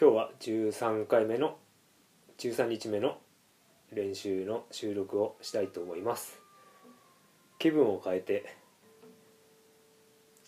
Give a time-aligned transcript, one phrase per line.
[0.00, 1.58] 今日は13回目の
[2.38, 3.18] 13日目の
[3.92, 6.40] 練習の収録をしたいと思います。
[7.58, 8.56] 気分を変えて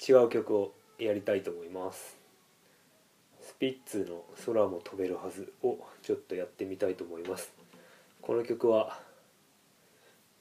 [0.09, 2.17] 違う曲をやりたいと思います。
[3.43, 7.53] スピッツの「空も飛べるはず」をちょっとやってみたいと思います。
[8.23, 8.99] この曲は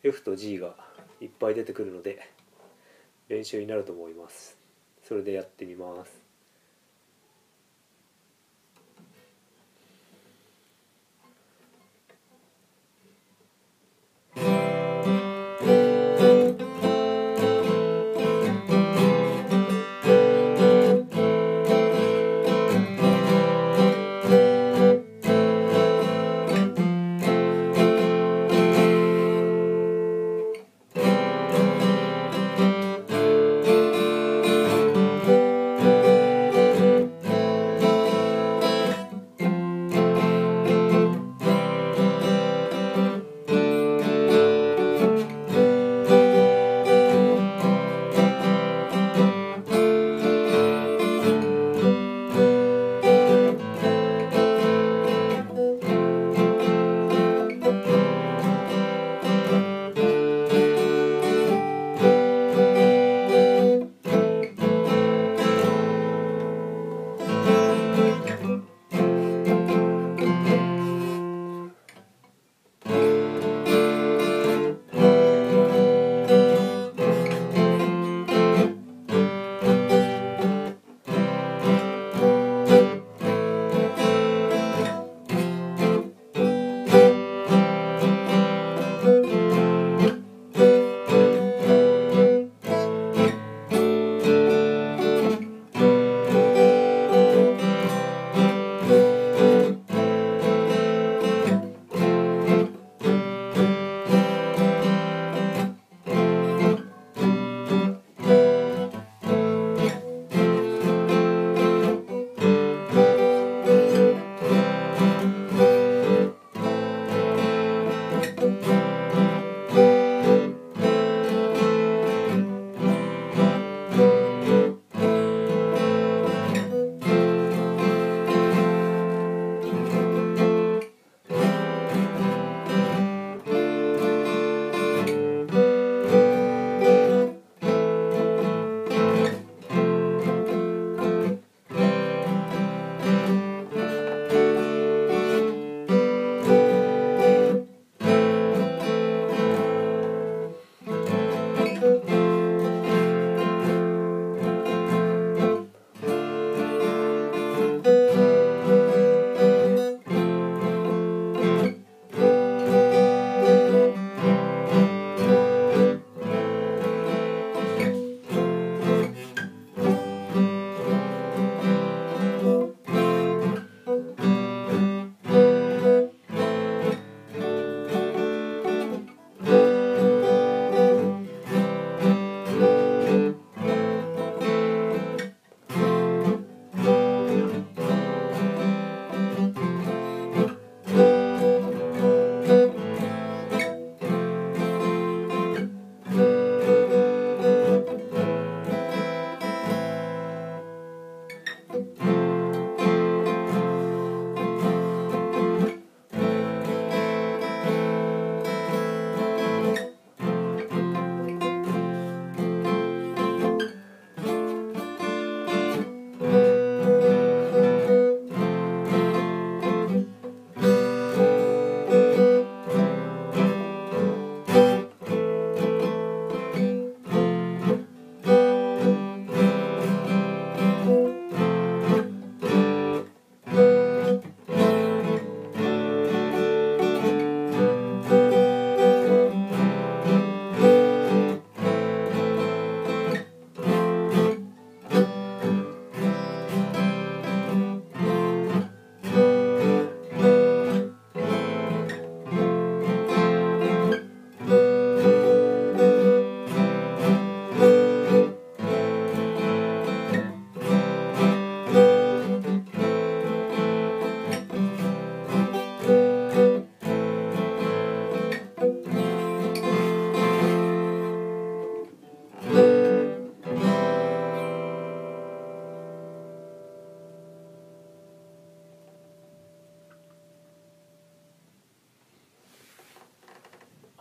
[0.02, 0.76] F と G が
[1.20, 2.28] いっぱい出てくるので
[3.28, 4.58] 練習になると思います。
[5.04, 6.20] それでやってみます「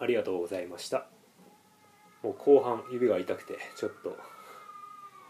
[0.02, 1.06] ありがとうございました。
[2.24, 4.16] もう後半指が痛くてちょっと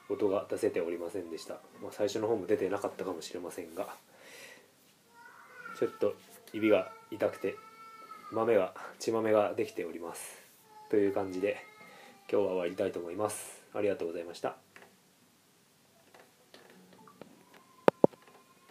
[0.09, 3.89] 音が出せておりませんでした、まあ、最初の方も出てなかったかもしれませんが
[5.79, 6.15] ちょっと
[6.53, 7.57] 指が痛くて
[8.31, 10.41] 豆が血豆ができております。
[10.91, 11.57] という感じで
[12.31, 13.63] 今日は終わりたいと思います。
[13.75, 14.72] ありがとうございました。